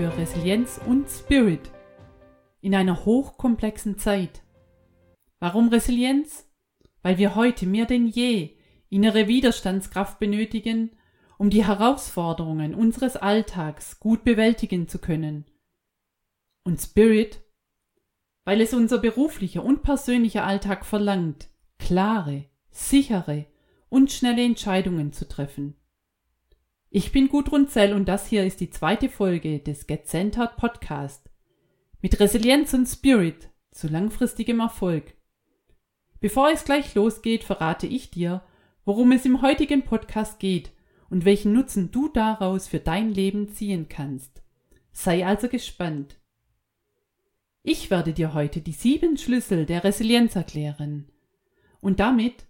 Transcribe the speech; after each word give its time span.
für 0.00 0.16
Resilienz 0.16 0.80
und 0.86 1.10
Spirit 1.10 1.70
in 2.62 2.74
einer 2.74 3.04
hochkomplexen 3.04 3.98
Zeit. 3.98 4.40
Warum 5.40 5.68
Resilienz? 5.68 6.50
Weil 7.02 7.18
wir 7.18 7.34
heute 7.34 7.66
mehr 7.66 7.84
denn 7.84 8.06
je 8.06 8.56
innere 8.88 9.28
Widerstandskraft 9.28 10.18
benötigen, 10.18 10.92
um 11.36 11.50
die 11.50 11.66
Herausforderungen 11.66 12.74
unseres 12.74 13.18
Alltags 13.18 14.00
gut 14.00 14.24
bewältigen 14.24 14.88
zu 14.88 15.00
können. 15.00 15.44
Und 16.64 16.80
Spirit? 16.80 17.42
Weil 18.46 18.62
es 18.62 18.72
unser 18.72 18.96
beruflicher 18.96 19.62
und 19.62 19.82
persönlicher 19.82 20.46
Alltag 20.46 20.86
verlangt, 20.86 21.50
klare, 21.78 22.46
sichere 22.70 23.44
und 23.90 24.10
schnelle 24.10 24.44
Entscheidungen 24.44 25.12
zu 25.12 25.28
treffen. 25.28 25.76
Ich 26.92 27.12
bin 27.12 27.28
Gudrun 27.28 27.68
Zell 27.68 27.92
und 27.92 28.08
das 28.08 28.26
hier 28.26 28.44
ist 28.44 28.58
die 28.58 28.68
zweite 28.68 29.08
Folge 29.08 29.60
des 29.60 29.86
Get 29.86 30.08
Centered 30.08 30.56
Podcast 30.56 31.30
mit 32.02 32.18
Resilienz 32.18 32.74
und 32.74 32.84
Spirit 32.84 33.48
zu 33.70 33.86
langfristigem 33.86 34.58
Erfolg. 34.58 35.14
Bevor 36.18 36.50
es 36.50 36.64
gleich 36.64 36.96
losgeht, 36.96 37.44
verrate 37.44 37.86
ich 37.86 38.10
dir, 38.10 38.42
worum 38.84 39.12
es 39.12 39.24
im 39.24 39.40
heutigen 39.40 39.84
Podcast 39.84 40.40
geht 40.40 40.72
und 41.10 41.24
welchen 41.24 41.52
Nutzen 41.52 41.92
du 41.92 42.08
daraus 42.08 42.66
für 42.66 42.80
dein 42.80 43.14
Leben 43.14 43.50
ziehen 43.50 43.88
kannst. 43.88 44.42
Sei 44.90 45.24
also 45.24 45.46
gespannt. 45.46 46.18
Ich 47.62 47.92
werde 47.92 48.12
dir 48.12 48.34
heute 48.34 48.62
die 48.62 48.72
sieben 48.72 49.16
Schlüssel 49.16 49.64
der 49.64 49.84
Resilienz 49.84 50.34
erklären. 50.34 51.08
Und 51.80 52.00
damit 52.00 52.46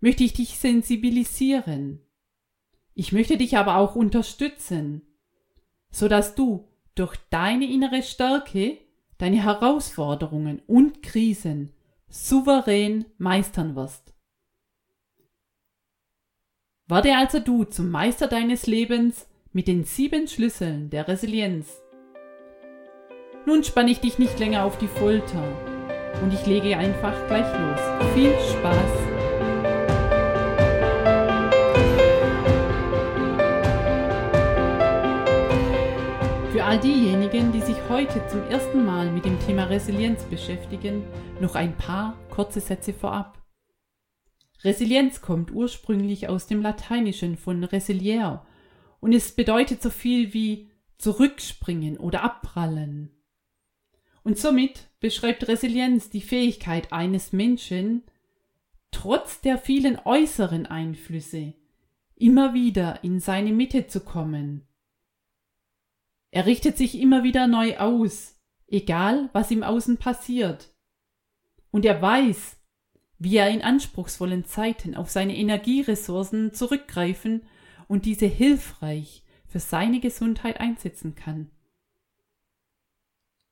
möchte 0.00 0.24
ich 0.24 0.32
dich 0.32 0.58
sensibilisieren 0.58 2.03
ich 2.94 3.12
möchte 3.12 3.36
dich 3.36 3.56
aber 3.56 3.76
auch 3.76 3.96
unterstützen, 3.96 5.02
so 5.90 6.08
dass 6.08 6.34
du 6.34 6.68
durch 6.94 7.16
deine 7.30 7.70
innere 7.70 8.02
Stärke 8.02 8.78
deine 9.18 9.42
Herausforderungen 9.42 10.60
und 10.66 11.02
Krisen 11.02 11.72
souverän 12.08 13.04
meistern 13.18 13.76
wirst. 13.76 14.12
Werde 16.86 17.16
also 17.16 17.38
du 17.38 17.64
zum 17.64 17.90
Meister 17.90 18.28
deines 18.28 18.66
Lebens 18.66 19.26
mit 19.52 19.68
den 19.68 19.84
sieben 19.84 20.28
Schlüsseln 20.28 20.90
der 20.90 21.08
Resilienz. 21.08 21.80
Nun 23.46 23.64
spanne 23.64 23.90
ich 23.90 24.00
dich 24.00 24.18
nicht 24.18 24.38
länger 24.38 24.64
auf 24.64 24.78
die 24.78 24.88
Folter 24.88 25.42
und 26.22 26.32
ich 26.32 26.46
lege 26.46 26.76
einfach 26.76 27.26
gleich 27.26 27.46
los. 27.58 28.14
Viel 28.14 28.32
Spaß! 28.32 29.13
All 36.74 36.80
diejenigen, 36.80 37.52
die 37.52 37.60
sich 37.60 37.76
heute 37.88 38.26
zum 38.26 38.42
ersten 38.48 38.84
Mal 38.84 39.08
mit 39.12 39.24
dem 39.24 39.38
Thema 39.38 39.62
Resilienz 39.62 40.24
beschäftigen, 40.24 41.04
noch 41.40 41.54
ein 41.54 41.76
paar 41.76 42.18
kurze 42.30 42.58
Sätze 42.58 42.92
vorab. 42.92 43.40
Resilienz 44.64 45.20
kommt 45.20 45.52
ursprünglich 45.52 46.28
aus 46.28 46.48
dem 46.48 46.62
Lateinischen 46.62 47.36
von 47.36 47.62
resiliere 47.62 48.44
und 48.98 49.12
es 49.12 49.30
bedeutet 49.30 49.82
so 49.82 49.90
viel 49.90 50.34
wie 50.34 50.68
zurückspringen 50.98 51.96
oder 51.96 52.24
abprallen. 52.24 53.10
Und 54.24 54.36
somit 54.36 54.88
beschreibt 54.98 55.46
Resilienz 55.46 56.10
die 56.10 56.22
Fähigkeit 56.22 56.92
eines 56.92 57.32
Menschen, 57.32 58.02
trotz 58.90 59.40
der 59.40 59.58
vielen 59.58 60.00
äußeren 60.04 60.66
Einflüsse 60.66 61.54
immer 62.16 62.52
wieder 62.52 63.04
in 63.04 63.20
seine 63.20 63.52
Mitte 63.52 63.86
zu 63.86 64.00
kommen 64.00 64.66
er 66.34 66.46
richtet 66.46 66.76
sich 66.76 66.98
immer 66.98 67.22
wieder 67.22 67.46
neu 67.46 67.76
aus, 67.76 68.34
egal 68.66 69.30
was 69.32 69.52
im 69.52 69.62
Außen 69.62 69.98
passiert. 69.98 70.74
Und 71.70 71.84
er 71.84 72.02
weiß, 72.02 72.56
wie 73.20 73.36
er 73.36 73.50
in 73.50 73.62
anspruchsvollen 73.62 74.44
Zeiten 74.44 74.96
auf 74.96 75.10
seine 75.10 75.36
Energieressourcen 75.36 76.52
zurückgreifen 76.52 77.46
und 77.86 78.04
diese 78.04 78.26
hilfreich 78.26 79.22
für 79.46 79.60
seine 79.60 80.00
Gesundheit 80.00 80.58
einsetzen 80.58 81.14
kann. 81.14 81.52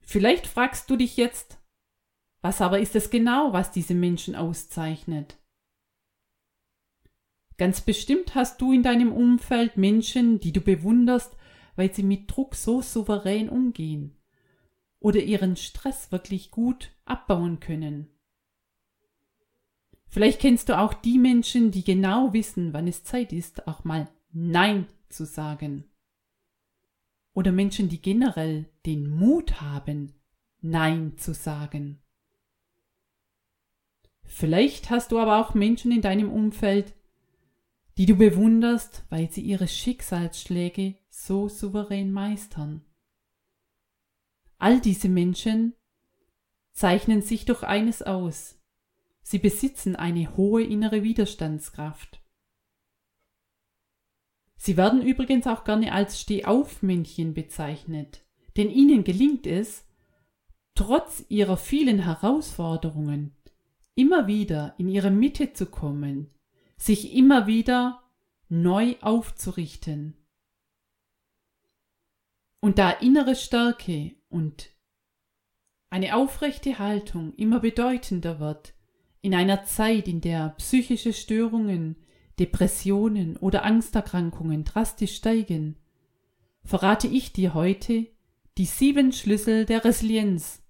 Vielleicht 0.01 0.49
fragst 0.49 0.91
du 0.91 0.97
dich 0.97 1.17
jetzt, 1.17 1.59
was 2.41 2.61
aber 2.61 2.81
ist 2.81 2.97
es 2.97 3.11
genau, 3.11 3.53
was 3.53 3.71
diese 3.71 3.95
Menschen 3.95 4.35
auszeichnet? 4.35 5.39
Ganz 7.59 7.81
bestimmt 7.81 8.35
hast 8.35 8.61
du 8.61 8.73
in 8.73 8.83
deinem 8.83 9.13
Umfeld 9.13 9.77
Menschen, 9.77 10.41
die 10.41 10.53
du 10.53 10.61
bewunderst, 10.61 11.37
weil 11.77 11.93
sie 11.93 12.03
mit 12.03 12.31
Druck 12.31 12.55
so 12.55 12.83
souverän 12.83 13.49
umgehen 13.49 14.17
oder 15.01 15.21
ihren 15.21 15.57
Stress 15.57 16.13
wirklich 16.13 16.51
gut 16.51 16.93
abbauen 17.05 17.61
können. 17.61 18.09
Vielleicht 20.09 20.41
kennst 20.41 20.69
du 20.69 20.79
auch 20.79 20.93
die 20.93 21.19
Menschen, 21.19 21.71
die 21.71 21.85
genau 21.85 22.33
wissen, 22.33 22.73
wann 22.73 22.87
es 22.87 23.03
Zeit 23.03 23.33
ist, 23.33 23.67
auch 23.67 23.85
mal 23.85 24.09
Nein 24.33 24.87
zu 25.09 25.25
sagen. 25.25 25.85
Oder 27.35 27.51
Menschen, 27.51 27.89
die 27.89 28.01
generell 28.01 28.69
den 28.85 29.09
Mut 29.09 29.63
haben, 29.63 30.13
Nein 30.61 31.17
zu 31.17 31.33
sagen. 31.33 32.03
Vielleicht 34.23 34.91
hast 34.91 35.13
du 35.13 35.19
aber 35.19 35.39
auch 35.39 35.55
Menschen 35.55 35.93
in 35.93 36.03
deinem 36.03 36.31
Umfeld, 36.31 36.95
die 37.99 38.07
du 38.07 38.17
bewunderst, 38.17 39.05
weil 39.11 39.31
sie 39.31 39.43
ihre 39.43 39.69
Schicksalsschläge 39.69 40.97
so 41.11 41.49
souverän 41.49 42.11
meistern. 42.13 42.85
All 44.59 44.81
diese 44.81 45.09
Menschen 45.09 45.75
zeichnen 46.73 47.21
sich 47.21 47.45
durch 47.45 47.63
eines 47.63 48.03
aus. 48.03 48.59
Sie 49.23 49.39
besitzen 49.39 49.97
eine 49.97 50.37
hohe 50.37 50.63
innere 50.63 51.03
Widerstandskraft. 51.03 52.23
Sie 54.57 54.77
werden 54.77 55.03
übrigens 55.03 55.47
auch 55.47 55.65
gerne 55.65 55.93
als 55.93 56.21
Stehaufmännchen 56.21 57.35
bezeichnet, 57.35 58.25
denn 58.57 58.71
ihnen 58.71 59.05
gelingt 59.05 59.47
es, 59.47 59.85
trotz 60.75 61.25
ihrer 61.29 61.57
vielen 61.57 61.99
Herausforderungen 61.99 63.37
immer 63.95 64.27
wieder 64.27 64.75
in 64.79 64.89
ihre 64.89 65.11
Mitte 65.11 65.53
zu 65.53 65.67
kommen, 65.67 66.32
sich 66.83 67.15
immer 67.15 67.47
wieder 67.47 68.03
neu 68.49 68.97
aufzurichten. 69.01 70.17
Und 72.59 72.79
da 72.79 72.91
innere 72.91 73.37
Stärke 73.37 74.17
und 74.29 74.69
eine 75.91 76.17
aufrechte 76.17 76.81
Haltung 76.81 77.35
immer 77.35 77.61
bedeutender 77.61 78.41
wird, 78.41 78.75
in 79.21 79.33
einer 79.33 79.63
Zeit, 79.63 80.09
in 80.09 80.21
der 80.21 80.51
psychische 80.59 81.13
Störungen, 81.13 81.97
Depressionen 82.41 83.37
oder 83.37 83.65
Angsterkrankungen 83.65 84.65
drastisch 84.65 85.15
steigen, 85.15 85.77
verrate 86.65 87.07
ich 87.07 87.33
dir 87.33 87.55
heute 87.55 88.09
die 88.59 88.67
sieben 88.67 89.13
Schlüssel 89.13 89.67
der 89.67 89.85
Resilienz. 89.85 90.63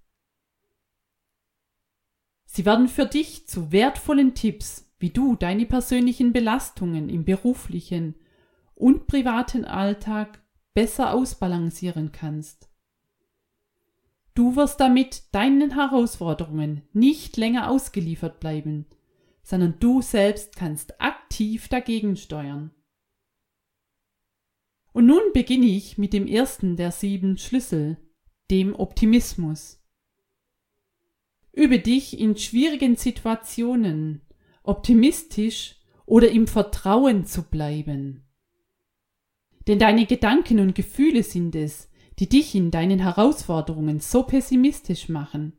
Sie 2.45 2.65
werden 2.65 2.87
für 2.87 3.07
dich 3.07 3.47
zu 3.47 3.71
wertvollen 3.71 4.35
Tipps 4.35 4.92
wie 5.03 5.09
du 5.09 5.35
deine 5.35 5.65
persönlichen 5.65 6.31
Belastungen 6.31 7.09
im 7.09 7.25
beruflichen 7.25 8.15
und 8.73 9.05
privaten 9.05 9.65
Alltag 9.65 10.41
besser 10.73 11.13
ausbalancieren 11.13 12.13
kannst. 12.13 12.69
Du 14.33 14.55
wirst 14.55 14.79
damit 14.79 15.23
deinen 15.33 15.71
Herausforderungen 15.71 16.83
nicht 16.93 17.35
länger 17.35 17.69
ausgeliefert 17.69 18.39
bleiben, 18.39 18.85
sondern 19.43 19.77
du 19.81 20.01
selbst 20.01 20.55
kannst 20.55 21.01
aktiv 21.01 21.67
dagegen 21.67 22.15
steuern. 22.15 22.71
Und 24.93 25.05
nun 25.05 25.33
beginne 25.33 25.65
ich 25.65 25.97
mit 25.97 26.13
dem 26.13 26.27
ersten 26.27 26.77
der 26.77 26.93
sieben 26.93 27.37
Schlüssel, 27.37 27.97
dem 28.49 28.73
Optimismus. 28.73 29.83
Übe 31.51 31.79
dich 31.79 32.17
in 32.17 32.37
schwierigen 32.37 32.95
Situationen 32.95 34.21
optimistisch 34.63 35.75
oder 36.05 36.29
im 36.29 36.47
Vertrauen 36.47 37.25
zu 37.25 37.43
bleiben. 37.43 38.23
Denn 39.67 39.79
deine 39.79 40.05
Gedanken 40.05 40.59
und 40.59 40.75
Gefühle 40.75 41.23
sind 41.23 41.55
es, 41.55 41.89
die 42.19 42.27
dich 42.27 42.53
in 42.55 42.71
deinen 42.71 42.99
Herausforderungen 42.99 43.99
so 43.99 44.23
pessimistisch 44.23 45.09
machen. 45.09 45.53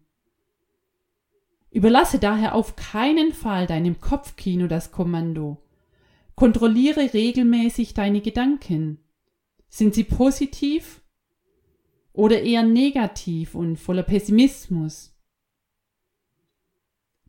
Überlasse 1.70 2.18
daher 2.18 2.54
auf 2.54 2.76
keinen 2.76 3.32
Fall 3.32 3.66
deinem 3.66 4.00
Kopfkino 4.00 4.68
das 4.68 4.92
Kommando. 4.92 5.60
Kontrolliere 6.36 7.12
regelmäßig 7.12 7.94
deine 7.94 8.20
Gedanken. 8.20 8.98
Sind 9.68 9.94
sie 9.94 10.04
positiv 10.04 11.02
oder 12.12 12.42
eher 12.42 12.62
negativ 12.62 13.56
und 13.56 13.76
voller 13.76 14.04
Pessimismus? 14.04 15.13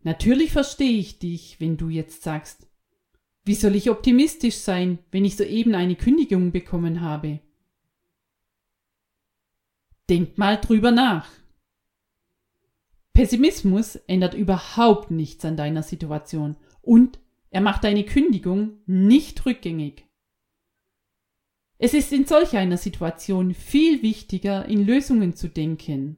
Natürlich 0.05 0.51
verstehe 0.51 0.99
ich 0.99 1.17
dich, 1.17 1.59
wenn 1.59 1.77
du 1.77 1.89
jetzt 1.89 2.21
sagst, 2.21 2.67
wie 3.43 3.55
soll 3.55 3.75
ich 3.75 3.89
optimistisch 3.89 4.57
sein, 4.57 4.99
wenn 5.09 5.25
ich 5.25 5.35
soeben 5.35 5.73
eine 5.73 5.95
Kündigung 5.95 6.51
bekommen 6.51 7.01
habe? 7.01 7.39
Denk 10.07 10.37
mal 10.37 10.57
drüber 10.57 10.91
nach. 10.91 11.27
Pessimismus 13.13 13.95
ändert 13.95 14.35
überhaupt 14.35 15.09
nichts 15.09 15.43
an 15.43 15.57
deiner 15.57 15.81
Situation 15.81 16.55
und 16.83 17.17
er 17.49 17.61
macht 17.61 17.83
deine 17.83 18.05
Kündigung 18.05 18.77
nicht 18.85 19.43
rückgängig. 19.47 20.05
Es 21.79 21.95
ist 21.95 22.13
in 22.13 22.27
solch 22.27 22.55
einer 22.55 22.77
Situation 22.77 23.55
viel 23.55 24.03
wichtiger, 24.03 24.65
in 24.65 24.85
Lösungen 24.85 25.35
zu 25.35 25.49
denken. 25.49 26.17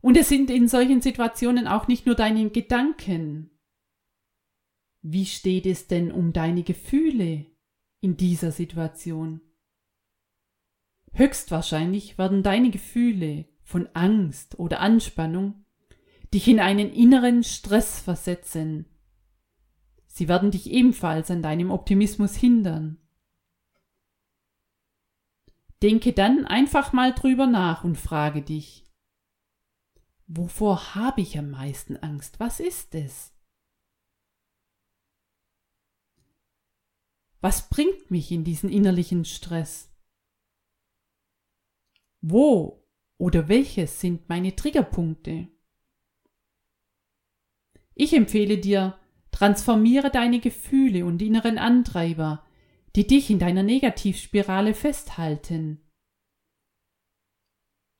Und 0.00 0.16
es 0.16 0.28
sind 0.28 0.50
in 0.50 0.68
solchen 0.68 1.00
Situationen 1.00 1.66
auch 1.66 1.88
nicht 1.88 2.06
nur 2.06 2.14
deine 2.14 2.50
Gedanken. 2.50 3.50
Wie 5.02 5.26
steht 5.26 5.66
es 5.66 5.86
denn 5.86 6.12
um 6.12 6.32
deine 6.32 6.62
Gefühle 6.62 7.46
in 8.00 8.16
dieser 8.16 8.52
Situation? 8.52 9.40
Höchstwahrscheinlich 11.12 12.18
werden 12.18 12.42
deine 12.42 12.70
Gefühle 12.70 13.46
von 13.62 13.88
Angst 13.94 14.58
oder 14.58 14.80
Anspannung 14.80 15.64
dich 16.32 16.46
in 16.46 16.60
einen 16.60 16.92
inneren 16.92 17.42
Stress 17.42 18.00
versetzen. 18.00 18.86
Sie 20.06 20.28
werden 20.28 20.50
dich 20.50 20.70
ebenfalls 20.70 21.30
an 21.30 21.42
deinem 21.42 21.70
Optimismus 21.70 22.34
hindern. 22.34 22.98
Denke 25.82 26.12
dann 26.12 26.44
einfach 26.44 26.92
mal 26.92 27.14
drüber 27.14 27.46
nach 27.46 27.84
und 27.84 27.96
frage 27.96 28.42
dich, 28.42 28.84
wovor 30.28 30.94
habe 30.94 31.22
ich 31.22 31.38
am 31.38 31.50
meisten 31.50 31.96
Angst? 31.96 32.38
Was 32.38 32.60
ist 32.60 32.94
es? 32.94 33.34
Was 37.40 37.68
bringt 37.68 38.10
mich 38.10 38.30
in 38.30 38.44
diesen 38.44 38.70
innerlichen 38.70 39.24
Stress? 39.24 39.90
Wo 42.20 42.84
oder 43.16 43.48
welches 43.48 44.00
sind 44.00 44.28
meine 44.28 44.54
Triggerpunkte? 44.54 45.48
Ich 47.94 48.12
empfehle 48.12 48.58
dir, 48.58 48.98
transformiere 49.30 50.10
deine 50.10 50.40
Gefühle 50.40 51.04
und 51.04 51.22
inneren 51.22 51.58
Antreiber, 51.58 52.44
die 52.96 53.06
dich 53.06 53.30
in 53.30 53.38
deiner 53.38 53.62
Negativspirale 53.62 54.74
festhalten. 54.74 55.87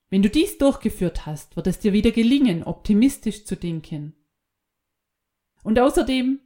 Wenn 0.09 0.23
du 0.23 0.29
dies 0.29 0.57
durchgeführt 0.57 1.25
hast, 1.25 1.55
wird 1.55 1.67
es 1.67 1.79
dir 1.79 1.93
wieder 1.93 2.11
gelingen, 2.11 2.63
optimistisch 2.63 3.45
zu 3.45 3.55
denken. 3.55 4.15
Und 5.63 5.79
außerdem 5.79 6.39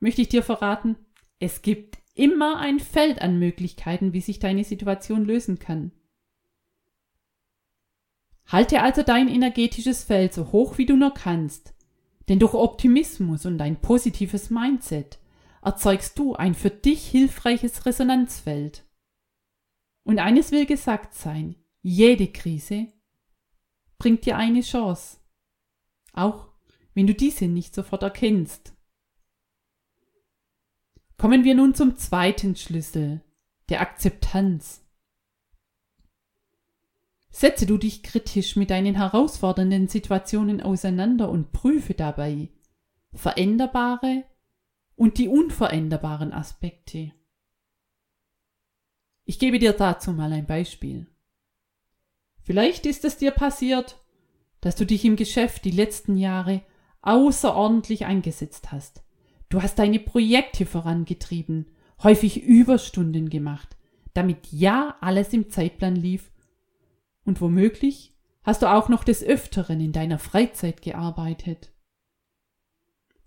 möchte 0.00 0.22
ich 0.22 0.28
dir 0.28 0.42
verraten, 0.42 0.96
es 1.38 1.62
gibt 1.62 1.98
immer 2.14 2.58
ein 2.58 2.80
Feld 2.80 3.22
an 3.22 3.38
Möglichkeiten, 3.38 4.12
wie 4.12 4.20
sich 4.20 4.38
deine 4.38 4.64
Situation 4.64 5.24
lösen 5.24 5.58
kann. 5.58 5.92
Halte 8.46 8.82
also 8.82 9.02
dein 9.02 9.28
energetisches 9.28 10.04
Feld 10.04 10.34
so 10.34 10.52
hoch 10.52 10.76
wie 10.76 10.86
du 10.86 10.96
nur 10.96 11.14
kannst, 11.14 11.74
denn 12.28 12.38
durch 12.38 12.54
Optimismus 12.54 13.46
und 13.46 13.60
ein 13.60 13.80
positives 13.80 14.50
Mindset 14.50 15.18
erzeugst 15.62 16.18
du 16.18 16.34
ein 16.34 16.54
für 16.54 16.70
dich 16.70 17.06
hilfreiches 17.06 17.86
Resonanzfeld. 17.86 18.84
Und 20.04 20.18
eines 20.18 20.50
will 20.50 20.66
gesagt 20.66 21.14
sein, 21.14 21.54
jede 21.82 22.28
Krise 22.28 22.86
bringt 23.98 24.24
dir 24.24 24.36
eine 24.36 24.62
Chance, 24.62 25.18
auch 26.12 26.48
wenn 26.94 27.06
du 27.06 27.14
diese 27.14 27.46
nicht 27.46 27.74
sofort 27.74 28.02
erkennst. 28.02 28.74
Kommen 31.18 31.44
wir 31.44 31.54
nun 31.54 31.74
zum 31.74 31.96
zweiten 31.96 32.56
Schlüssel, 32.56 33.22
der 33.68 33.80
Akzeptanz. 33.80 34.84
Setze 37.30 37.64
du 37.64 37.78
dich 37.78 38.02
kritisch 38.02 38.56
mit 38.56 38.70
deinen 38.70 38.94
herausfordernden 38.94 39.88
Situationen 39.88 40.60
auseinander 40.60 41.30
und 41.30 41.52
prüfe 41.52 41.94
dabei 41.94 42.48
veränderbare 43.14 44.24
und 44.96 45.18
die 45.18 45.28
unveränderbaren 45.28 46.32
Aspekte. 46.32 47.12
Ich 49.24 49.38
gebe 49.38 49.58
dir 49.58 49.72
dazu 49.72 50.12
mal 50.12 50.32
ein 50.32 50.46
Beispiel. 50.46 51.11
Vielleicht 52.42 52.86
ist 52.86 53.04
es 53.04 53.16
dir 53.16 53.30
passiert, 53.30 54.00
dass 54.60 54.76
du 54.76 54.84
dich 54.84 55.04
im 55.04 55.16
Geschäft 55.16 55.64
die 55.64 55.70
letzten 55.70 56.16
Jahre 56.16 56.62
außerordentlich 57.02 58.04
eingesetzt 58.06 58.72
hast 58.72 59.02
Du 59.52 59.60
hast 59.60 59.78
deine 59.78 59.98
Projekte 59.98 60.64
vorangetrieben, 60.64 61.66
häufig 62.02 62.42
Überstunden 62.42 63.28
gemacht, 63.28 63.76
damit 64.14 64.46
ja 64.50 64.96
alles 65.02 65.34
im 65.34 65.50
Zeitplan 65.50 65.94
lief. 65.94 66.32
Und 67.26 67.42
womöglich 67.42 68.16
hast 68.44 68.62
du 68.62 68.72
auch 68.72 68.88
noch 68.88 69.04
des 69.04 69.22
Öfteren 69.22 69.78
in 69.82 69.92
deiner 69.92 70.18
Freizeit 70.18 70.80
gearbeitet. 70.80 71.70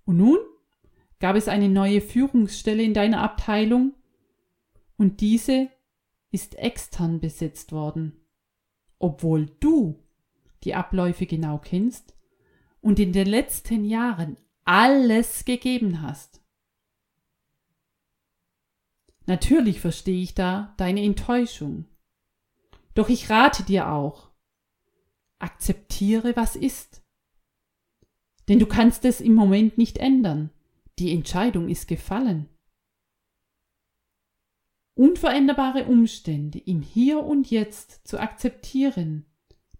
Und 0.05 0.17
nun 0.17 0.39
gab 1.19 1.35
es 1.35 1.47
eine 1.47 1.69
neue 1.69 2.01
Führungsstelle 2.01 2.81
in 2.81 2.95
deiner 2.95 3.21
Abteilung 3.21 3.93
und 4.97 5.21
diese 5.21 5.69
ist 6.31 6.55
extern 6.55 7.19
besetzt 7.19 7.71
worden, 7.71 8.13
obwohl 8.99 9.47
du 9.59 10.03
die 10.63 10.75
Abläufe 10.75 11.25
genau 11.25 11.59
kennst 11.59 12.15
und 12.81 12.99
in 12.99 13.13
den 13.13 13.27
letzten 13.27 13.85
Jahren 13.85 14.37
alles 14.63 15.45
gegeben 15.45 16.01
hast. 16.01 16.41
Natürlich 19.27 19.79
verstehe 19.79 20.21
ich 20.21 20.35
da 20.35 20.73
deine 20.77 21.03
Enttäuschung. 21.03 21.85
Doch 22.93 23.09
ich 23.09 23.29
rate 23.29 23.63
dir 23.63 23.91
auch, 23.91 24.29
akzeptiere, 25.39 26.35
was 26.35 26.55
ist. 26.55 27.03
Denn 28.47 28.59
du 28.59 28.67
kannst 28.67 29.05
es 29.05 29.21
im 29.21 29.33
Moment 29.33 29.77
nicht 29.77 29.97
ändern. 29.97 30.51
Die 30.99 31.11
Entscheidung 31.11 31.67
ist 31.67 31.87
gefallen. 31.87 32.47
Unveränderbare 34.95 35.85
Umstände 35.85 36.59
im 36.59 36.81
Hier 36.81 37.23
und 37.23 37.51
Jetzt 37.51 38.07
zu 38.07 38.19
akzeptieren, 38.19 39.25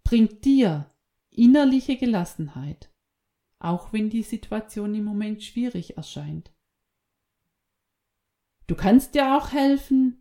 bringt 0.03 0.45
dir 0.45 0.91
innerliche 1.31 1.97
Gelassenheit 1.97 2.89
auch 3.65 3.91
wenn 3.91 4.09
die 4.09 4.23
Situation 4.23 4.93
im 4.93 5.03
Moment 5.03 5.43
schwierig 5.43 5.97
erscheint. 5.97 6.51
Du 8.67 8.75
kannst 8.75 9.15
dir 9.15 9.35
auch 9.35 9.51
helfen, 9.51 10.17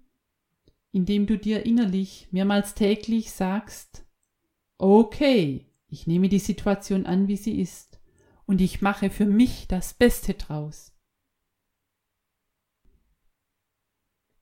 indem 0.92 1.26
du 1.26 1.36
dir 1.36 1.66
innerlich 1.66 2.28
mehrmals 2.30 2.74
täglich 2.74 3.32
sagst, 3.32 4.06
okay, 4.78 5.66
ich 5.88 6.06
nehme 6.06 6.28
die 6.28 6.38
Situation 6.38 7.04
an, 7.04 7.28
wie 7.28 7.36
sie 7.36 7.60
ist, 7.60 8.00
und 8.46 8.60
ich 8.60 8.80
mache 8.82 9.10
für 9.10 9.26
mich 9.26 9.68
das 9.68 9.94
Beste 9.94 10.34
draus. 10.34 10.93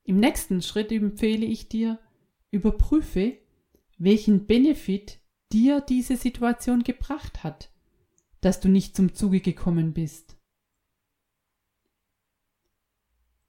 Im 0.04 0.18
nächsten 0.18 0.62
Schritt 0.62 0.92
empfehle 0.92 1.46
ich 1.46 1.68
dir, 1.68 1.98
überprüfe, 2.50 3.38
welchen 3.98 4.46
Benefit 4.46 5.20
dir 5.52 5.80
diese 5.80 6.16
Situation 6.16 6.82
gebracht 6.82 7.44
hat 7.44 7.72
dass 8.42 8.60
du 8.60 8.68
nicht 8.68 8.94
zum 8.94 9.14
Zuge 9.14 9.40
gekommen 9.40 9.94
bist. 9.94 10.36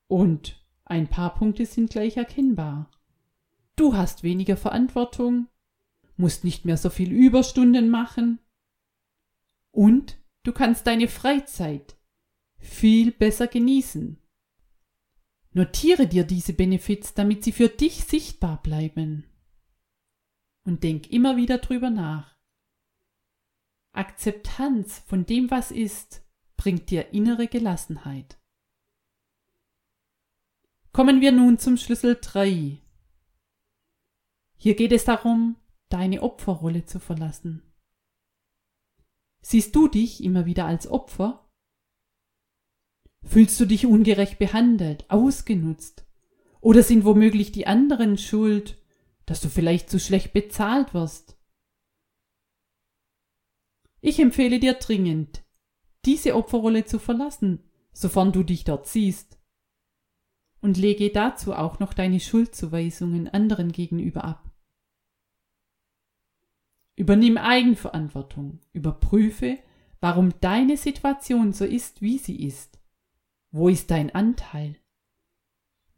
Und 0.08 0.64
ein 0.86 1.10
paar 1.10 1.34
Punkte 1.34 1.66
sind 1.66 1.90
gleich 1.90 2.16
erkennbar. 2.16 2.90
Du 3.76 3.98
hast 3.98 4.22
weniger 4.22 4.56
Verantwortung, 4.56 5.48
musst 6.16 6.44
nicht 6.44 6.64
mehr 6.64 6.78
so 6.78 6.92
viel 6.92 7.12
Überstunden 7.12 7.90
machen 7.90 8.40
und 9.72 10.20
du 10.44 10.54
kannst 10.54 10.86
deine 10.86 11.08
Freizeit 11.08 11.98
viel 12.60 13.12
besser 13.12 13.48
genießen. 13.48 14.20
Notiere 15.54 16.08
dir 16.08 16.24
diese 16.24 16.54
Benefits, 16.54 17.14
damit 17.14 17.44
sie 17.44 17.52
für 17.52 17.70
dich 17.70 18.06
sichtbar 18.06 18.62
bleiben. 18.64 19.26
Und 20.66 20.84
denk 20.84 21.12
immer 21.12 21.38
wieder 21.38 21.60
drüber 21.60 21.90
nach. 21.90 22.36
Akzeptanz 23.92 25.00
von 25.00 25.26
dem, 25.26 25.52
was 25.52 25.70
ist, 25.70 26.24
bringt 26.58 26.90
dir 26.90 27.14
innere 27.14 27.48
Gelassenheit. 27.48 28.40
Kommen 30.92 31.22
wir 31.22 31.32
nun 31.32 31.60
zum 31.60 31.78
Schlüssel 31.78 32.18
3. 32.20 32.80
Hier 34.58 34.76
geht 34.76 34.92
es 34.92 35.06
darum, 35.06 35.58
deine 35.90 36.24
Opferrolle 36.24 36.86
zu 36.86 37.00
verlassen. 37.00 37.62
Siehst 39.42 39.76
du 39.76 39.88
dich 39.88 40.24
immer 40.24 40.46
wieder 40.46 40.66
als 40.66 40.88
Opfer? 40.88 41.43
Fühlst 43.24 43.60
du 43.60 43.66
dich 43.66 43.86
ungerecht 43.86 44.38
behandelt, 44.38 45.10
ausgenutzt? 45.10 46.06
Oder 46.62 46.84
sind 46.84 47.04
womöglich 47.04 47.52
die 47.52 47.68
anderen 47.68 48.18
schuld, 48.18 48.78
dass 49.26 49.42
du 49.42 49.50
vielleicht 49.50 49.90
zu 49.90 50.00
schlecht 50.00 50.34
bezahlt 50.34 50.94
wirst? 50.94 51.38
Ich 54.02 54.20
empfehle 54.20 54.60
dir 54.60 54.74
dringend, 54.74 55.44
diese 56.06 56.36
Opferrolle 56.36 56.86
zu 56.86 57.00
verlassen, 57.00 57.64
sofern 57.94 58.32
du 58.32 58.44
dich 58.44 58.66
dort 58.66 58.88
siehst. 58.88 59.40
Und 60.62 60.78
lege 60.78 61.10
dazu 61.10 61.54
auch 61.54 61.80
noch 61.80 61.94
deine 61.94 62.20
Schuldzuweisungen 62.20 63.28
anderen 63.28 63.72
gegenüber 63.72 64.24
ab. 64.24 64.52
Übernimm 66.96 67.38
Eigenverantwortung. 67.38 68.60
Überprüfe, 68.72 69.58
warum 70.00 70.34
deine 70.42 70.78
Situation 70.78 71.52
so 71.52 71.66
ist, 71.66 72.02
wie 72.02 72.18
sie 72.18 72.46
ist. 72.46 72.80
Wo 73.54 73.70
ist 73.70 73.92
dein 73.92 74.10
Anteil? 74.16 74.76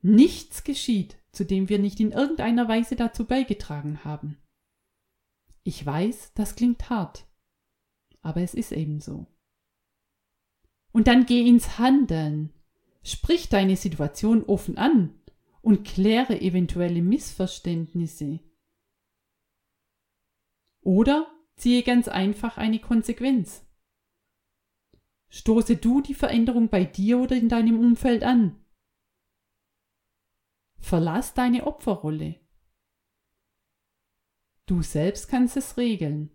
Nichts 0.01 0.65
geschieht, 0.65 1.17
zu 1.31 1.45
dem 1.45 1.69
wir 1.69 1.79
nicht 1.79 2.01
in 2.01 2.12
irgendeiner 2.12 2.67
Weise 2.67 2.97
dazu 2.97 3.25
beigetragen 3.25 4.03
haben. 4.03 4.38
Ich 5.63 5.83
weiß, 5.83 6.33
das 6.33 6.57
klingt 6.57 6.89
hart, 6.89 7.25
aber 8.21 8.41
es 8.41 8.55
ist 8.55 8.74
eben 8.74 9.00
so. 9.00 9.25
Und 10.91 11.07
dann 11.07 11.25
geh 11.25 11.47
ins 11.47 11.79
Handeln. 11.79 12.53
Sprich 13.03 13.47
deine 13.47 13.77
Situation 13.77 14.43
offen 14.43 14.77
an 14.77 15.17
und 15.62 15.88
kläre 15.88 16.41
eventuelle 16.41 17.01
Missverständnisse. 17.01 18.41
Oder 20.81 21.31
ziehe 21.55 21.83
ganz 21.83 22.09
einfach 22.09 22.57
eine 22.57 22.79
Konsequenz. 22.79 23.64
Stoße 25.29 25.77
du 25.77 26.01
die 26.01 26.13
Veränderung 26.13 26.70
bei 26.70 26.86
dir 26.86 27.20
oder 27.20 27.36
in 27.36 27.50
deinem 27.50 27.79
Umfeld 27.79 28.24
an. 28.24 28.55
Verlass 30.79 31.34
deine 31.34 31.65
Opferrolle. 31.65 32.36
Du 34.65 34.82
selbst 34.82 35.27
kannst 35.27 35.58
es 35.58 35.77
regeln. 35.77 36.32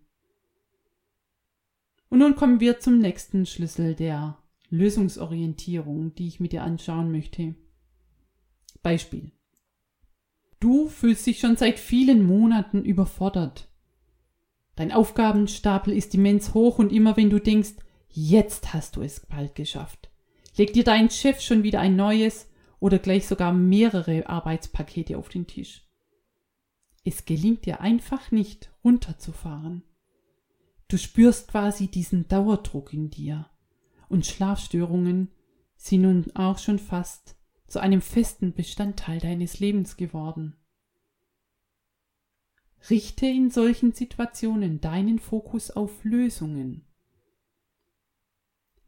Und 2.08 2.18
nun 2.18 2.34
kommen 2.34 2.60
wir 2.60 2.80
zum 2.80 2.98
nächsten 2.98 3.46
Schlüssel 3.46 3.94
der 3.94 4.38
Lösungsorientierung, 4.68 6.14
die 6.14 6.28
ich 6.28 6.40
mit 6.40 6.52
dir 6.52 6.62
anschauen 6.62 7.10
möchte. 7.10 7.54
Beispiel. 8.82 9.32
Du 10.58 10.88
fühlst 10.88 11.26
dich 11.26 11.40
schon 11.40 11.56
seit 11.56 11.78
vielen 11.78 12.24
Monaten 12.24 12.84
überfordert. 12.84 13.68
Dein 14.76 14.92
Aufgabenstapel 14.92 15.92
ist 15.92 16.14
immens 16.14 16.54
hoch 16.54 16.78
und 16.78 16.92
immer 16.92 17.16
wenn 17.16 17.30
du 17.30 17.40
denkst, 17.40 17.74
jetzt 18.12 18.72
hast 18.72 18.96
du 18.96 19.02
es 19.02 19.20
bald 19.20 19.54
geschafft, 19.54 20.10
legt 20.56 20.76
dir 20.76 20.84
dein 20.84 21.10
Chef 21.10 21.40
schon 21.40 21.62
wieder 21.62 21.80
ein 21.80 21.96
neues 21.96 22.48
oder 22.80 22.98
gleich 22.98 23.26
sogar 23.26 23.52
mehrere 23.52 24.28
Arbeitspakete 24.28 25.16
auf 25.18 25.28
den 25.28 25.46
Tisch. 25.46 25.86
Es 27.04 27.24
gelingt 27.24 27.66
dir 27.66 27.80
einfach 27.80 28.30
nicht, 28.30 28.70
runterzufahren. 28.84 29.82
Du 30.88 30.98
spürst 30.98 31.48
quasi 31.48 31.86
diesen 31.86 32.26
Dauerdruck 32.28 32.92
in 32.92 33.10
dir. 33.10 33.48
Und 34.08 34.26
Schlafstörungen 34.26 35.30
sind 35.76 36.02
nun 36.02 36.30
auch 36.34 36.58
schon 36.58 36.78
fast 36.78 37.36
zu 37.68 37.78
einem 37.78 38.02
festen 38.02 38.52
Bestandteil 38.52 39.20
deines 39.20 39.60
Lebens 39.60 39.96
geworden. 39.96 40.56
Richte 42.88 43.26
in 43.26 43.50
solchen 43.50 43.92
Situationen 43.92 44.80
deinen 44.80 45.18
Fokus 45.18 45.70
auf 45.70 46.02
Lösungen. 46.02 46.84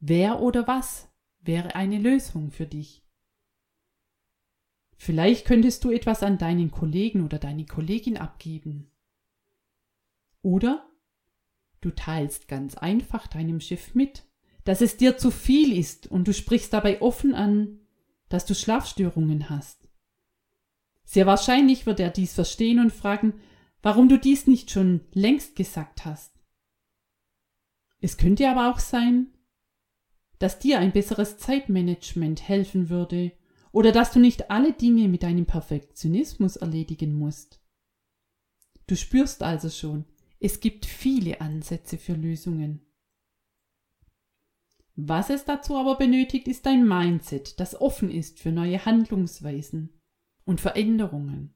Wer 0.04 0.40
oder 0.40 0.66
was 0.66 1.08
wäre 1.42 1.76
eine 1.76 1.96
Lösung 1.96 2.50
für 2.50 2.66
dich? 2.66 3.04
Vielleicht 4.96 5.46
könntest 5.46 5.84
du 5.84 5.92
etwas 5.92 6.24
an 6.24 6.38
deinen 6.38 6.72
Kollegen 6.72 7.24
oder 7.24 7.38
deine 7.38 7.66
Kollegin 7.66 8.16
abgeben. 8.16 8.90
Oder 10.42 10.90
du 11.82 11.90
teilst 11.90 12.48
ganz 12.48 12.76
einfach 12.76 13.28
deinem 13.28 13.60
Chef 13.60 13.94
mit, 13.94 14.24
dass 14.64 14.80
es 14.80 14.96
dir 14.96 15.18
zu 15.18 15.30
viel 15.30 15.78
ist 15.78 16.08
und 16.08 16.26
du 16.26 16.34
sprichst 16.34 16.72
dabei 16.72 17.00
offen 17.00 17.32
an, 17.32 17.78
dass 18.28 18.44
du 18.44 18.56
Schlafstörungen 18.56 19.50
hast. 19.50 19.88
Sehr 21.04 21.26
wahrscheinlich 21.26 21.86
wird 21.86 22.00
er 22.00 22.10
dies 22.10 22.34
verstehen 22.34 22.80
und 22.80 22.92
fragen, 22.92 23.34
warum 23.82 24.08
du 24.08 24.18
dies 24.18 24.48
nicht 24.48 24.72
schon 24.72 25.02
längst 25.12 25.54
gesagt 25.54 26.04
hast. 26.04 26.40
Es 28.00 28.16
könnte 28.16 28.48
aber 28.48 28.68
auch 28.68 28.80
sein, 28.80 29.31
dass 30.42 30.58
dir 30.58 30.80
ein 30.80 30.90
besseres 30.90 31.38
Zeitmanagement 31.38 32.48
helfen 32.48 32.90
würde 32.90 33.30
oder 33.70 33.92
dass 33.92 34.10
du 34.10 34.18
nicht 34.18 34.50
alle 34.50 34.72
Dinge 34.72 35.06
mit 35.06 35.22
deinem 35.22 35.46
Perfektionismus 35.46 36.56
erledigen 36.56 37.14
musst. 37.14 37.60
Du 38.88 38.96
spürst 38.96 39.44
also 39.44 39.70
schon, 39.70 40.04
es 40.40 40.58
gibt 40.58 40.84
viele 40.84 41.40
Ansätze 41.40 41.96
für 41.96 42.14
Lösungen. 42.14 42.84
Was 44.96 45.30
es 45.30 45.44
dazu 45.44 45.76
aber 45.76 45.94
benötigt, 45.94 46.48
ist 46.48 46.66
ein 46.66 46.88
Mindset, 46.88 47.60
das 47.60 47.80
offen 47.80 48.10
ist 48.10 48.40
für 48.40 48.50
neue 48.50 48.84
Handlungsweisen 48.84 50.00
und 50.44 50.60
Veränderungen. 50.60 51.54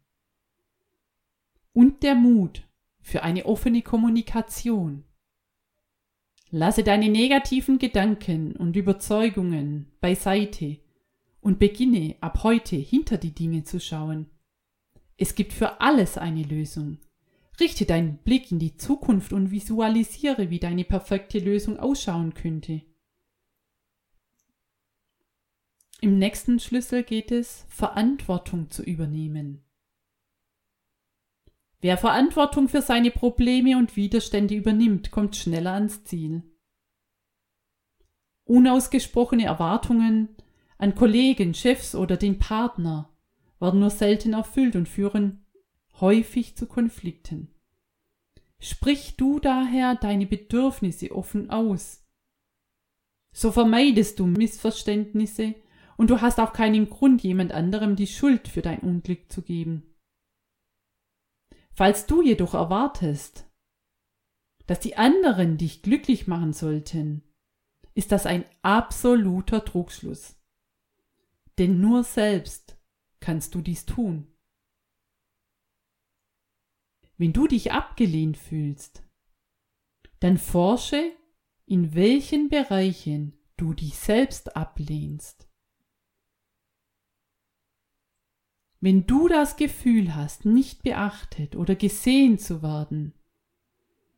Und 1.73 2.05
der 2.05 2.15
Mut 2.15 2.63
für 3.01 3.25
eine 3.25 3.47
offene 3.47 3.83
Kommunikation. 3.83 5.03
Lasse 6.57 6.83
deine 6.83 7.11
negativen 7.11 7.79
Gedanken 7.79 8.57
und 8.57 8.77
Überzeugungen 8.77 9.93
beiseite 10.01 10.79
und 11.43 11.59
beginne 11.59 12.17
ab 12.23 12.45
heute 12.45 12.77
hinter 12.77 13.19
die 13.19 13.35
Dinge 13.35 13.65
zu 13.65 13.79
schauen. 13.79 14.31
Es 15.19 15.35
gibt 15.35 15.53
für 15.53 15.83
alles 15.83 16.17
eine 16.17 16.45
Lösung. 16.45 16.97
Richte 17.61 17.85
deinen 17.85 18.17
Blick 18.17 18.51
in 18.51 18.59
die 18.59 18.75
Zukunft 18.75 19.35
und 19.35 19.51
visualisiere, 19.51 20.49
wie 20.49 20.59
deine 20.59 20.85
perfekte 20.85 21.41
Lösung 21.41 21.79
ausschauen 21.79 22.33
könnte. 22.33 22.81
Im 26.01 26.17
nächsten 26.17 26.59
Schlüssel 26.59 27.03
geht 27.03 27.33
es, 27.33 27.67
Verantwortung 27.69 28.71
zu 28.71 28.83
übernehmen. 28.83 29.66
Wer 31.81 31.99
Verantwortung 31.99 32.69
für 32.69 32.83
seine 32.83 33.11
Probleme 33.11 33.77
und 33.77 33.97
Widerstände 33.97 34.55
übernimmt, 34.55 35.11
kommt 35.11 35.37
schneller 35.37 35.73
ans 35.73 36.05
Ziel. 36.05 36.43
Unausgesprochene 38.45 39.45
Erwartungen 39.45 40.37
an 40.79 40.95
Kollegen, 40.95 41.55
Chefs 41.55 41.95
oder 41.95 42.17
den 42.17 42.39
Partner 42.39 43.11
werden 43.61 43.81
nur 43.81 43.91
selten 43.91 44.33
erfüllt 44.33 44.77
und 44.77 44.89
führen 44.89 45.45
häufig 46.01 46.57
zu 46.57 46.67
Konflikten. 46.67 47.55
Sprich 48.59 49.17
du 49.17 49.39
daher 49.39 49.95
deine 49.97 50.27
Bedürfnisse 50.27 51.13
offen 51.13 51.51
aus. 51.51 52.05
So 53.33 53.53
vermeidest 53.53 54.19
du 54.19 54.27
Missverständnisse 54.27 55.55
und 55.97 56.11
du 56.11 56.21
hast 56.21 56.41
auch 56.41 56.53
keinen 56.53 56.89
Grund, 56.89 57.23
jemand 57.23 57.53
anderem 57.53 57.97
die 57.97 58.07
Schuld 58.07 58.49
für 58.49 58.63
dein 58.63 58.81
Unglück 58.81 59.31
zu 59.31 59.43
geben. 59.43 59.96
Falls 61.77 62.07
du 62.07 62.23
jedoch 62.23 62.55
erwartest, 62.55 63.47
dass 64.67 64.81
die 64.81 64.97
anderen 64.97 65.59
dich 65.59 65.83
glücklich 65.83 66.27
machen 66.27 66.53
sollten, 66.53 67.23
ist 67.95 68.11
das 68.11 68.27
ein 68.27 68.45
absoluter 68.63 69.65
Trugschluss 69.65 70.37
denn 71.59 71.81
nur 71.81 72.05
selbst 72.05 72.77
kannst 73.21 73.55
du 73.55 73.61
dies 73.61 73.87
tun. 73.87 74.27
Wenn 77.17 77.33
du 77.33 77.47
dich 77.47 77.73
abgelehnt 77.73 78.37
fühlst, 78.37 79.03
dann 80.21 80.37
forsche, 80.37 81.13
in 81.65 81.95
welchen 81.95 82.49
Bereichen 82.49 83.39
du 83.57 83.73
dich 83.73 83.97
selbst 83.97 84.55
ablehnst. 84.55 85.49
Wenn 88.87 89.05
du 89.05 89.27
das 89.27 89.57
Gefühl 89.57 90.15
hast, 90.15 90.45
nicht 90.45 90.85
beachtet 90.85 91.57
oder 91.57 91.75
gesehen 91.75 92.39
zu 92.39 92.63
werden, 92.63 93.15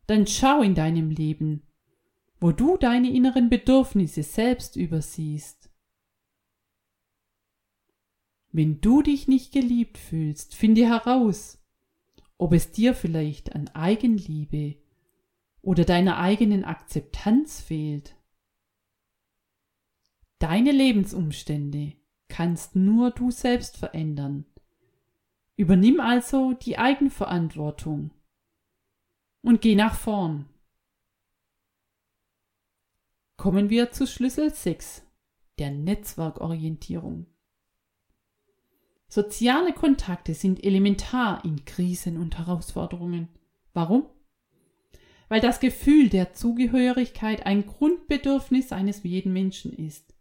dann 0.07 0.27
schau 0.27 0.61
in 0.61 0.75
deinem 0.75 1.09
Leben, 1.09 1.63
wo 2.39 2.53
du 2.53 2.77
deine 2.77 3.11
inneren 3.11 3.49
Bedürfnisse 3.49 4.23
selbst 4.23 4.77
übersiehst 4.77 5.71
wenn 8.53 8.81
du 8.81 9.03
dich 9.03 9.29
nicht 9.29 9.53
geliebt 9.53 9.97
fühlst, 9.97 10.55
finde 10.55 10.87
heraus, 10.87 11.59
ob 12.39 12.53
es 12.53 12.71
dir 12.71 12.95
vielleicht 12.95 13.55
an 13.55 13.69
Eigenliebe 13.69 14.77
oder 15.63 15.85
deiner 15.85 16.19
eigenen 16.19 16.65
Akzeptanz 16.65 17.61
fehlt. 17.61 18.17
Deine 20.39 20.73
Lebensumstände 20.73 21.95
kannst 22.29 22.77
nur 22.77 23.11
du 23.11 23.31
selbst 23.31 23.77
verändern. 23.77 24.45
Übernimm 25.59 25.99
also 25.99 26.53
die 26.53 26.79
Eigenverantwortung 26.79 28.12
und 29.43 29.61
geh 29.61 29.75
nach 29.75 29.97
vorn. 29.97 30.47
Kommen 33.37 33.69
wir 33.69 33.91
zu 33.91 34.07
Schlüssel 34.07 34.55
6, 34.55 35.03
der 35.59 35.73
Netzwerkorientierung. 35.73 37.27
Soziale 39.09 39.73
Kontakte 39.73 40.35
sind 40.35 40.62
elementar 40.62 41.45
in 41.45 41.65
Krisen 41.65 42.19
und 42.19 42.38
Herausforderungen. 42.38 43.29
Warum? 43.73 44.07
Weil 45.29 45.41
das 45.41 45.59
Gefühl 45.59 46.09
der 46.09 46.35
Zugehörigkeit 46.35 47.47
ein 47.47 47.67
Grundbedürfnis 47.67 48.71
eines 48.71 49.03
jeden 49.03 49.33
Menschen 49.33 49.73
ist. 49.73 50.15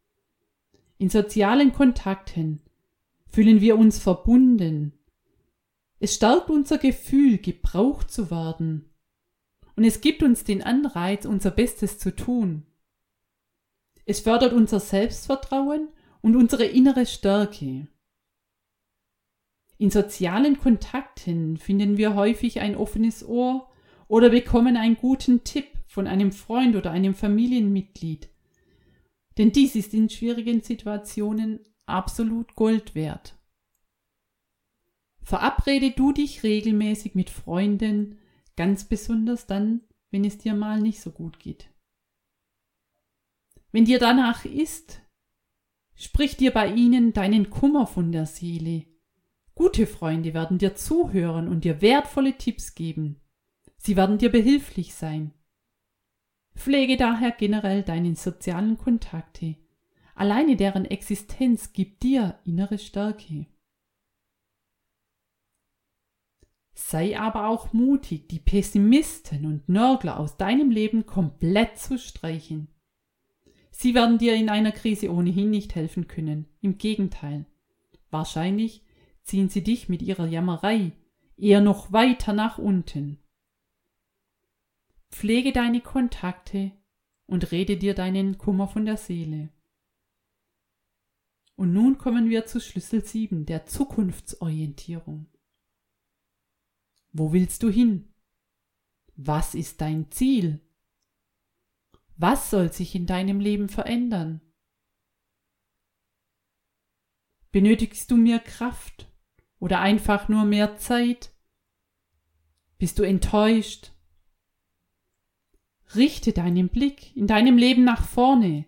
In 0.98 1.10
sozialen 1.10 1.74
Kontakten 1.74 2.64
fühlen 3.28 3.62
wir 3.62 3.78
uns 3.78 4.00
verbunden. 4.00 4.97
Es 6.00 6.16
stärkt 6.16 6.50
unser 6.50 6.78
Gefühl, 6.78 7.38
gebraucht 7.40 8.12
zu 8.12 8.30
werden. 8.30 8.94
und 9.76 9.84
es 9.84 10.02
gibt 10.02 10.24
uns 10.24 10.44
den 10.44 10.64
Anreiz, 10.64 11.26
unser 11.26 11.52
Bestes 11.52 12.00
zu 12.00 12.16
tun. 12.16 12.66
Es 14.06 14.22
fördert 14.22 14.54
unser 14.54 14.80
Selbstvertrauen 14.80 15.90
und 16.22 16.36
unsere 16.36 16.66
innere 16.66 17.06
Stärke. 17.06 17.88
In 19.78 19.92
sozialen 19.92 20.58
Kontakten 20.58 21.58
finden 21.58 21.98
wir 21.98 22.16
häufig 22.16 22.60
ein 22.60 22.76
offenes 22.76 23.24
Ohr 23.24 23.70
oder 24.08 24.30
bekommen 24.30 24.78
einen 24.78 24.98
guten 24.98 25.44
Tipp 25.44 25.68
von 25.86 26.08
einem 26.08 26.32
Freund 26.32 26.76
oder 26.76 26.90
einem 26.90 27.14
Familienmitglied. 27.14 28.30
Denn 29.38 29.52
dies 29.52 29.76
ist 29.76 29.94
in 29.94 30.10
schwierigen 30.10 30.62
Situationen 30.62 31.60
absolut 31.86 32.56
Gold 32.56 32.96
wert. 32.96 33.37
Verabrede 35.28 35.92
du 35.92 36.14
dich 36.14 36.44
regelmäßig 36.44 37.14
mit 37.14 37.30
Freunden, 37.30 38.18
ganz 38.56 38.86
besonders 38.86 39.46
dann, 39.46 39.82
wenn 40.10 40.24
es 40.24 40.38
dir 40.38 40.54
mal 40.54 40.80
nicht 40.80 41.02
so 41.02 41.12
gut 41.12 41.38
geht. 41.38 41.70
Wenn 43.74 43.84
dir 43.84 44.00
danach 44.00 44.46
ist, 44.46 45.02
sprich 45.96 46.38
dir 46.38 46.52
bei 46.52 46.74
ihnen 46.74 47.12
deinen 47.12 47.50
Kummer 47.50 47.88
von 47.88 48.14
der 48.14 48.26
Seele 48.26 48.86
Gute 49.54 49.86
Freunde 49.86 50.34
werden 50.34 50.60
dir 50.60 50.76
zuhören 50.76 51.50
und 51.50 51.66
dir 51.66 51.82
wertvolle 51.82 52.38
Tipps 52.38 52.74
geben. 52.74 53.20
Sie 53.76 53.98
werden 53.98 54.20
dir 54.20 54.32
behilflich 54.32 54.94
sein. 54.94 55.34
Pflege 56.56 56.96
daher 56.96 57.32
generell 57.32 57.84
deine 57.84 58.16
sozialen 58.16 58.78
Kontakte. 58.78 59.58
Alleine 60.16 60.56
deren 60.56 60.86
Existenz 60.86 61.74
gibt 61.74 62.04
dir 62.04 62.40
innere 62.46 62.78
Stärke. 62.78 63.48
Sei 66.80 67.20
aber 67.20 67.48
auch 67.48 67.74
mutig, 67.74 68.30
die 68.30 68.38
Pessimisten 68.38 69.48
und 69.48 69.68
Nörgler 69.68 70.20
aus 70.20 70.38
deinem 70.38 70.70
Leben 70.70 71.08
komplett 71.08 71.80
zu 71.80 71.98
streichen. 71.98 72.68
Sie 73.72 73.96
werden 73.96 74.20
dir 74.20 74.36
in 74.36 74.48
einer 74.48 74.72
Krise 74.72 75.12
ohnehin 75.12 75.50
nicht 75.50 75.74
helfen 75.74 76.08
können. 76.08 76.46
Im 76.62 76.78
Gegenteil. 76.78 77.48
Wahrscheinlich 78.12 78.84
ziehen 79.24 79.50
sie 79.50 79.64
dich 79.64 79.90
mit 79.90 80.04
ihrer 80.04 80.28
Jammerei 80.28 80.92
eher 81.36 81.62
noch 81.62 81.92
weiter 81.94 82.32
nach 82.32 82.60
unten. 82.60 83.18
Pflege 85.10 85.52
deine 85.52 85.82
Kontakte 85.82 86.74
und 87.26 87.52
rede 87.52 87.78
dir 87.78 87.96
deinen 87.96 88.38
Kummer 88.38 88.68
von 88.68 88.86
der 88.86 88.98
Seele. 88.98 89.50
Und 91.56 91.74
nun 91.74 91.98
kommen 91.98 92.30
wir 92.30 92.46
zu 92.46 92.62
Schlüssel 92.62 93.04
7, 93.04 93.48
der 93.48 93.66
Zukunftsorientierung. 93.66 95.26
Wo 97.20 97.34
willst 97.34 97.64
du 97.64 97.72
hin? 97.72 98.14
Was 99.16 99.56
ist 99.56 99.82
dein 99.82 100.12
Ziel? 100.12 100.62
Was 102.16 102.52
soll 102.52 102.72
sich 102.72 102.94
in 102.94 103.08
deinem 103.08 103.40
Leben 103.40 103.70
verändern? 103.70 104.40
Benötigst 107.52 108.12
du 108.12 108.18
mehr 108.18 108.38
Kraft 108.38 109.08
oder 109.58 109.80
einfach 109.80 110.30
nur 110.30 110.46
mehr 110.46 110.78
Zeit? 110.78 111.32
Bist 112.78 113.00
du 113.00 113.04
enttäuscht? 113.04 113.94
Richte 115.96 116.34
deinen 116.34 116.70
Blick 116.70 117.16
in 117.16 117.26
deinem 117.26 117.58
Leben 117.58 117.84
nach 117.84 118.08
vorne. 118.08 118.66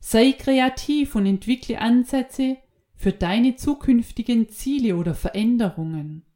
Sei 0.00 0.32
kreativ 0.32 1.14
und 1.14 1.24
entwickle 1.24 1.80
Ansätze 1.80 2.58
für 2.94 3.12
deine 3.12 3.56
zukünftigen 3.56 4.50
Ziele 4.50 4.96
oder 4.96 5.14
Veränderungen. 5.14 6.26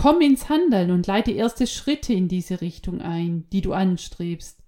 Komm 0.00 0.20
ins 0.20 0.48
Handeln 0.48 0.92
und 0.92 1.08
leite 1.08 1.32
erste 1.32 1.66
Schritte 1.66 2.12
in 2.12 2.28
diese 2.28 2.60
Richtung 2.60 3.00
ein, 3.00 3.48
die 3.50 3.62
du 3.62 3.72
anstrebst. 3.72 4.62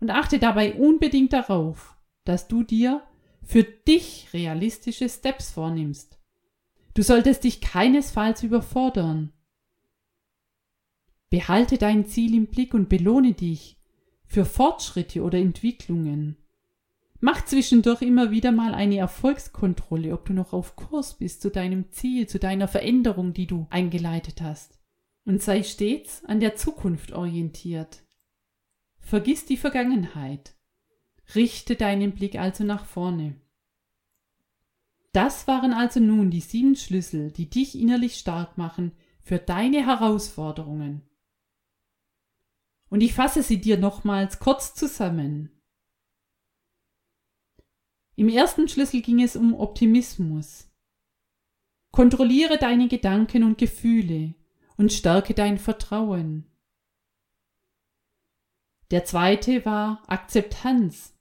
Und 0.00 0.10
achte 0.10 0.40
dabei 0.40 0.74
unbedingt 0.74 1.32
darauf, 1.32 1.96
dass 2.24 2.48
du 2.48 2.64
dir 2.64 3.00
für 3.44 3.62
dich 3.62 4.26
realistische 4.32 5.08
Steps 5.08 5.52
vornimmst. 5.52 6.18
Du 6.94 7.04
solltest 7.04 7.44
dich 7.44 7.60
keinesfalls 7.60 8.42
überfordern. 8.42 9.32
Behalte 11.28 11.78
dein 11.78 12.06
Ziel 12.06 12.34
im 12.34 12.48
Blick 12.48 12.74
und 12.74 12.88
belohne 12.88 13.34
dich 13.34 13.76
für 14.26 14.44
Fortschritte 14.44 15.22
oder 15.22 15.38
Entwicklungen. 15.38 16.36
Mach 17.20 17.44
zwischendurch 17.44 18.00
immer 18.00 18.30
wieder 18.30 18.50
mal 18.50 18.74
eine 18.74 18.96
Erfolgskontrolle, 18.96 20.14
ob 20.14 20.24
du 20.24 20.32
noch 20.32 20.54
auf 20.54 20.74
Kurs 20.74 21.18
bist 21.18 21.42
zu 21.42 21.50
deinem 21.50 21.92
Ziel, 21.92 22.26
zu 22.26 22.38
deiner 22.38 22.66
Veränderung, 22.66 23.34
die 23.34 23.46
du 23.46 23.66
eingeleitet 23.68 24.40
hast. 24.40 24.78
Und 25.26 25.42
sei 25.42 25.62
stets 25.62 26.24
an 26.24 26.40
der 26.40 26.56
Zukunft 26.56 27.12
orientiert. 27.12 28.02
Vergiss 29.00 29.44
die 29.44 29.58
Vergangenheit. 29.58 30.54
Richte 31.34 31.76
deinen 31.76 32.12
Blick 32.12 32.36
also 32.36 32.64
nach 32.64 32.86
vorne. 32.86 33.36
Das 35.12 35.46
waren 35.46 35.72
also 35.72 36.00
nun 36.00 36.30
die 36.30 36.40
sieben 36.40 36.74
Schlüssel, 36.74 37.30
die 37.32 37.50
dich 37.50 37.78
innerlich 37.78 38.14
stark 38.14 38.56
machen 38.56 38.92
für 39.22 39.38
deine 39.38 39.84
Herausforderungen. 39.84 41.02
Und 42.88 43.02
ich 43.02 43.12
fasse 43.12 43.42
sie 43.42 43.60
dir 43.60 43.78
nochmals 43.78 44.38
kurz 44.38 44.74
zusammen. 44.74 45.59
Im 48.20 48.28
ersten 48.28 48.68
Schlüssel 48.68 49.00
ging 49.00 49.22
es 49.22 49.34
um 49.34 49.54
Optimismus. 49.54 50.70
Kontrolliere 51.90 52.58
deine 52.58 52.86
Gedanken 52.86 53.44
und 53.44 53.56
Gefühle 53.56 54.34
und 54.76 54.92
stärke 54.92 55.32
dein 55.32 55.56
Vertrauen. 55.56 56.44
Der 58.90 59.06
zweite 59.06 59.64
war 59.64 60.02
Akzeptanz. 60.06 61.18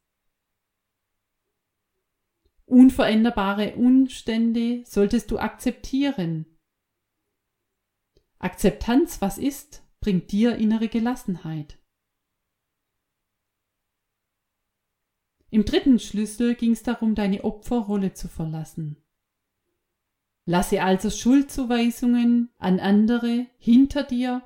Unveränderbare 2.66 3.78
Umstände 3.78 4.84
solltest 4.86 5.32
du 5.32 5.40
akzeptieren. 5.40 6.58
Akzeptanz, 8.40 9.22
was 9.22 9.38
ist, 9.38 9.88
bringt 10.02 10.34
dir 10.34 10.58
innere 10.58 10.90
Gelassenheit. 10.90 11.79
Im 15.52 15.66
dritten 15.66 16.00
Schlüssel 16.00 16.56
ging 16.56 16.74
es 16.74 16.84
darum, 16.84 17.16
deine 17.16 17.44
Opferrolle 17.44 18.14
zu 18.14 18.28
verlassen. 18.28 18.98
Lasse 20.46 20.82
also 20.82 21.10
Schuldzuweisungen 21.10 22.50
an 22.58 22.80
andere 22.80 23.48
hinter 23.58 24.04
dir 24.04 24.44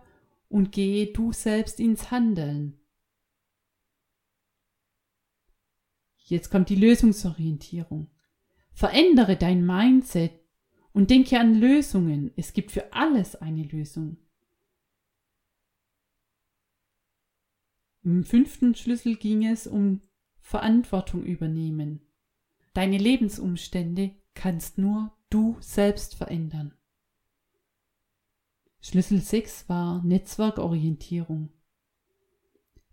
und 0.49 0.71
gehe 0.71 1.07
du 1.07 1.31
selbst 1.31 1.79
ins 1.79 2.11
Handeln. 2.11 2.79
Jetzt 6.25 6.49
kommt 6.49 6.69
die 6.69 6.75
Lösungsorientierung. 6.75 8.09
Verändere 8.71 9.35
dein 9.35 9.65
Mindset 9.65 10.31
und 10.93 11.09
denke 11.09 11.39
an 11.39 11.55
Lösungen. 11.55 12.31
Es 12.35 12.53
gibt 12.53 12.71
für 12.71 12.93
alles 12.93 13.35
eine 13.35 13.63
Lösung. 13.63 14.17
Im 18.03 18.23
fünften 18.23 18.75
Schlüssel 18.75 19.15
ging 19.15 19.45
es 19.45 19.67
um 19.67 20.01
Verantwortung 20.43 21.23
übernehmen. 21.23 22.01
Deine 22.73 22.97
Lebensumstände 22.97 24.11
kannst 24.35 24.77
nur 24.77 25.11
du 25.29 25.57
selbst 25.61 26.15
verändern. 26.15 26.75
Schlüssel 28.81 29.21
6 29.21 29.69
war 29.69 30.03
Netzwerkorientierung. 30.03 31.49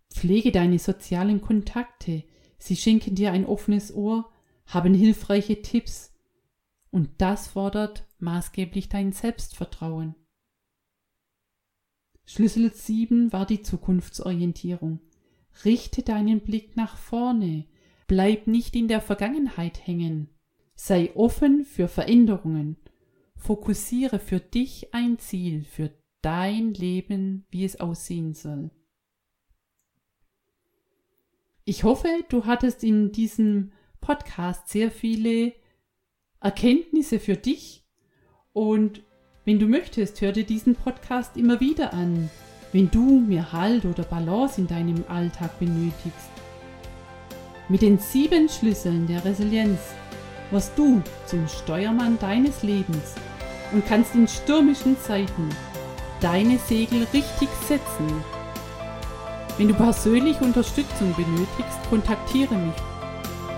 Pflege 0.08 0.52
deine 0.52 0.78
sozialen 0.78 1.40
Kontakte, 1.40 2.24
sie 2.58 2.76
schenken 2.76 3.14
dir 3.14 3.32
ein 3.32 3.44
offenes 3.44 3.92
Ohr 3.92 4.32
haben 4.66 4.94
hilfreiche 4.94 5.62
Tipps 5.62 6.14
und 6.90 7.10
das 7.18 7.48
fordert 7.48 8.06
maßgeblich 8.20 8.88
dein 8.88 9.12
Selbstvertrauen. 9.12 10.14
Schlüssel 12.24 12.72
7 12.72 13.32
war 13.32 13.46
die 13.46 13.62
Zukunftsorientierung. 13.62 15.00
Richte 15.64 16.02
deinen 16.02 16.40
Blick 16.40 16.76
nach 16.76 16.96
vorne, 16.96 17.66
bleib 18.06 18.46
nicht 18.46 18.74
in 18.76 18.88
der 18.88 19.00
Vergangenheit 19.00 19.86
hängen, 19.86 20.28
sei 20.74 21.14
offen 21.14 21.64
für 21.64 21.88
Veränderungen, 21.88 22.76
fokussiere 23.36 24.18
für 24.18 24.40
dich 24.40 24.94
ein 24.94 25.18
Ziel, 25.18 25.64
für 25.64 25.90
dein 26.22 26.74
Leben, 26.74 27.46
wie 27.50 27.64
es 27.64 27.80
aussehen 27.80 28.34
soll. 28.34 28.70
Ich 31.64 31.84
hoffe, 31.84 32.08
du 32.28 32.46
hattest 32.46 32.82
in 32.82 33.12
diesem 33.12 33.72
Podcast 34.00 34.68
sehr 34.68 34.90
viele 34.90 35.52
Erkenntnisse 36.40 37.20
für 37.20 37.36
dich. 37.36 37.84
Und 38.52 39.02
wenn 39.44 39.58
du 39.58 39.68
möchtest, 39.68 40.20
hör 40.20 40.32
dir 40.32 40.44
diesen 40.44 40.74
Podcast 40.74 41.36
immer 41.36 41.60
wieder 41.60 41.92
an, 41.92 42.30
wenn 42.72 42.90
du 42.90 43.20
mehr 43.20 43.52
Halt 43.52 43.84
oder 43.84 44.04
Balance 44.04 44.60
in 44.60 44.66
deinem 44.66 45.04
Alltag 45.08 45.58
benötigst. 45.58 46.30
Mit 47.68 47.82
den 47.82 47.98
sieben 47.98 48.48
Schlüsseln 48.48 49.06
der 49.06 49.24
Resilienz 49.24 49.78
wirst 50.50 50.72
du 50.76 51.02
zum 51.26 51.46
Steuermann 51.48 52.18
deines 52.18 52.62
Lebens 52.62 53.14
und 53.72 53.86
kannst 53.86 54.14
in 54.14 54.26
stürmischen 54.26 54.98
Zeiten 55.00 55.48
deine 56.20 56.58
Segel 56.58 57.06
richtig 57.12 57.48
setzen. 57.66 58.24
Wenn 59.56 59.68
du 59.68 59.74
persönliche 59.74 60.44
Unterstützung 60.44 61.14
benötigst, 61.14 61.78
kontaktiere 61.88 62.54
mich. 62.54 62.74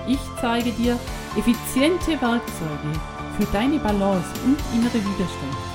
Ich 0.09 0.20
zeige 0.40 0.72
dir 0.72 0.98
effiziente 1.37 2.20
Werkzeuge 2.20 2.92
für 3.38 3.46
deine 3.53 3.79
Balance 3.79 4.29
und 4.44 4.59
innere 4.75 4.94
Widerstandskraft. 4.94 5.71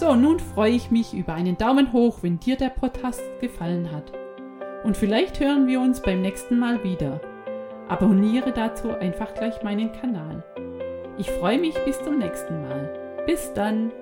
So, 0.00 0.14
nun 0.14 0.38
freue 0.38 0.72
ich 0.72 0.90
mich 0.90 1.12
über 1.12 1.34
einen 1.34 1.58
Daumen 1.58 1.92
hoch, 1.92 2.22
wenn 2.22 2.40
dir 2.40 2.56
der 2.56 2.70
Podcast 2.70 3.20
gefallen 3.38 3.92
hat. 3.92 4.10
Und 4.82 4.96
vielleicht 4.96 5.40
hören 5.40 5.66
wir 5.66 5.78
uns 5.78 6.00
beim 6.00 6.22
nächsten 6.22 6.58
Mal 6.58 6.82
wieder. 6.82 7.20
Abonniere 7.86 8.52
dazu 8.52 8.92
einfach 8.92 9.34
gleich 9.34 9.62
meinen 9.62 9.92
Kanal. 9.92 10.42
Ich 11.18 11.30
freue 11.30 11.58
mich 11.58 11.74
bis 11.84 12.02
zum 12.02 12.16
nächsten 12.16 12.62
Mal. 12.62 13.24
Bis 13.26 13.52
dann! 13.52 13.92